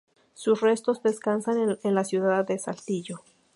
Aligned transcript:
Sus 0.33 0.61
restos 0.61 1.03
descansan 1.03 1.77
en 1.83 1.93
la 1.93 2.03
ciudad 2.03 2.43
de 2.43 2.57
Saltillo. 2.57 3.21